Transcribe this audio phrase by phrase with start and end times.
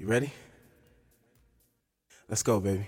[0.00, 0.32] You ready?
[2.26, 2.86] Let's go, baby.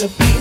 [0.00, 0.39] When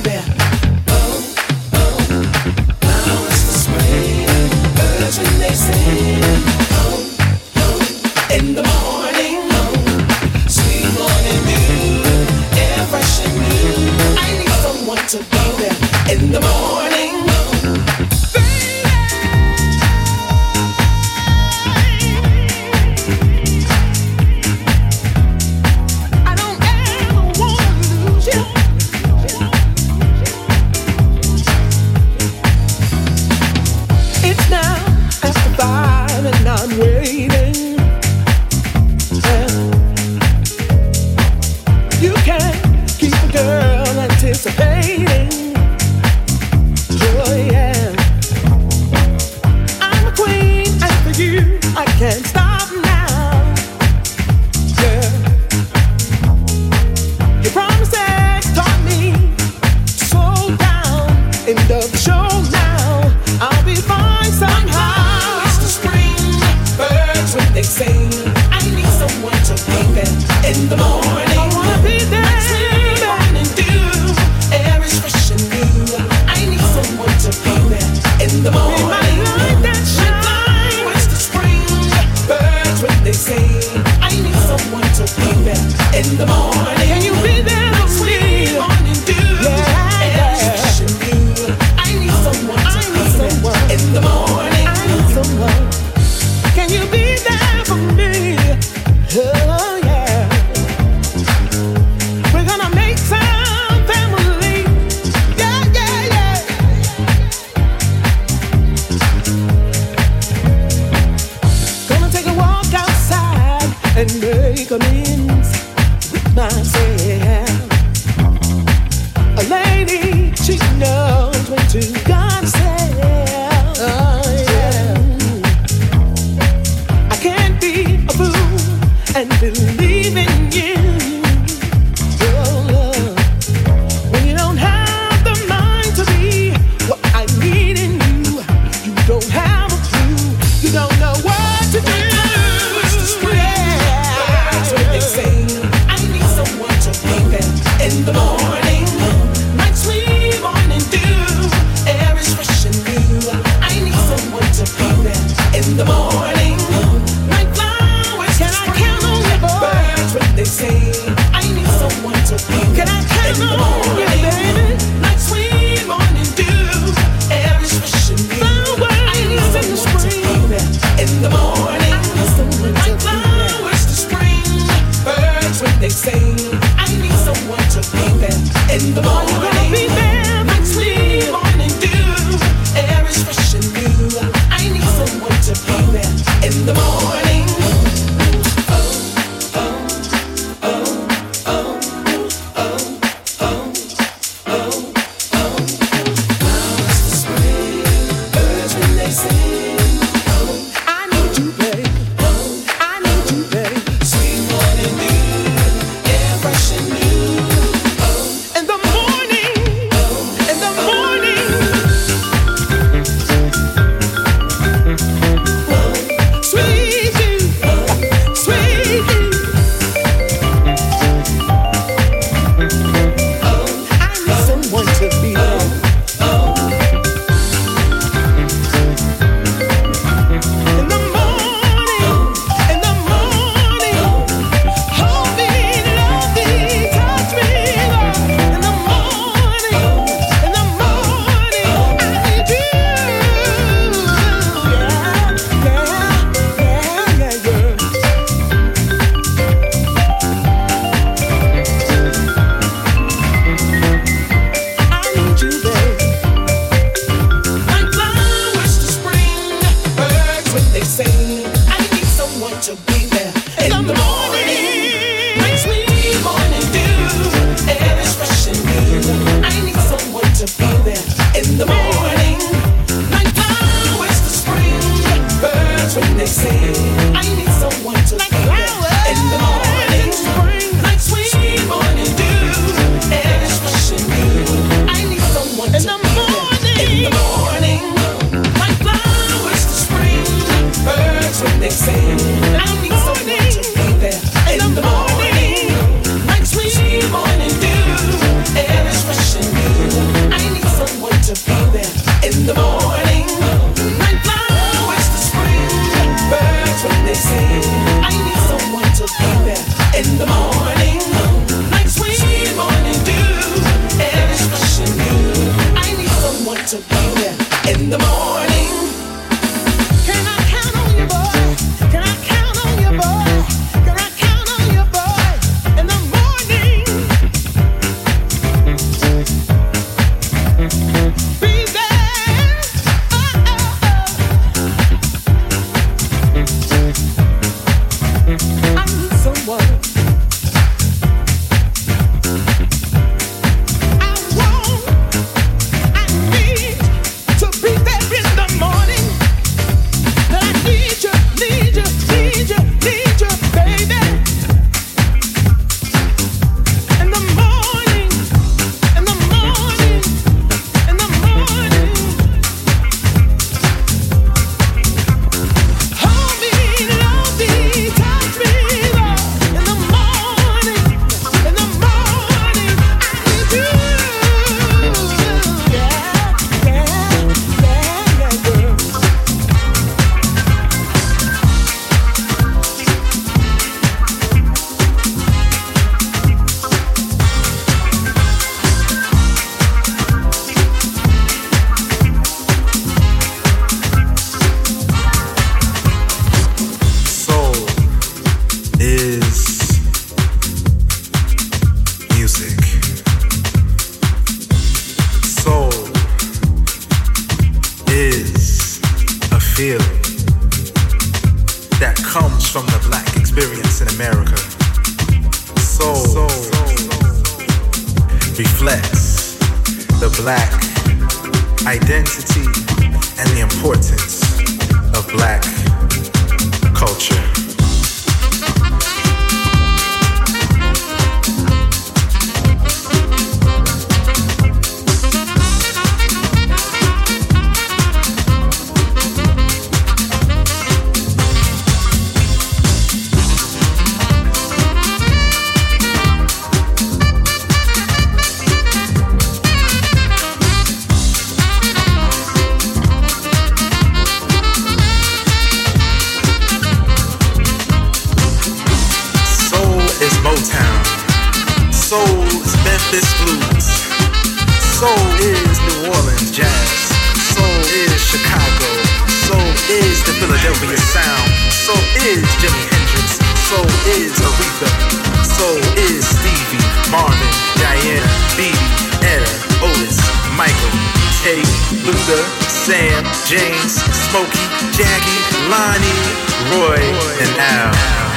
[483.30, 483.74] James,
[484.10, 484.40] Smokey,
[484.74, 485.22] Jackie,
[485.52, 486.02] Lonnie,
[486.50, 486.82] Roy,
[487.22, 488.09] and Al.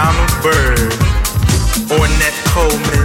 [0.00, 0.92] I'm a bird.
[1.90, 2.08] On
[2.54, 2.97] cold